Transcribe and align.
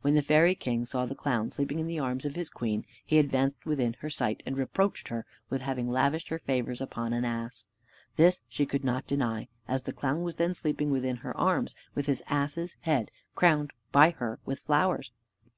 When 0.00 0.14
the 0.14 0.22
fairy 0.22 0.54
king 0.54 0.86
saw 0.86 1.04
the 1.04 1.14
clown 1.14 1.50
sleeping 1.50 1.78
in 1.78 1.86
the 1.86 1.98
arms 1.98 2.24
of 2.24 2.34
his 2.34 2.48
queen, 2.48 2.86
he 3.04 3.18
advanced 3.18 3.66
within 3.66 3.92
her 4.00 4.08
sight, 4.08 4.42
and 4.46 4.56
reproached 4.56 5.08
her 5.08 5.26
with 5.50 5.60
having 5.60 5.90
lavished 5.90 6.28
her 6.28 6.38
favors 6.38 6.80
upon 6.80 7.12
an 7.12 7.26
ass. 7.26 7.66
This 8.16 8.40
she 8.48 8.64
could 8.64 8.82
not 8.82 9.06
deny, 9.06 9.46
as 9.68 9.82
the 9.82 9.92
clown 9.92 10.22
was 10.22 10.36
then 10.36 10.54
sleeping 10.54 10.90
within 10.90 11.16
her 11.16 11.36
arms, 11.36 11.74
with 11.94 12.06
his 12.06 12.22
ass's 12.28 12.76
head 12.80 13.10
crowned 13.34 13.72
by 13.92 14.08
her 14.12 14.38
with 14.46 14.60
flowers. 14.60 15.10